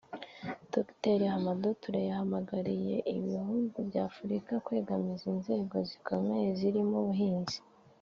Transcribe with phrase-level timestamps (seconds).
[0.73, 7.57] Dr Hamadoun Toure yahamagariye ibihugu by’Afurika kwegamiza inzego zikomeye zirimo ubuhinzi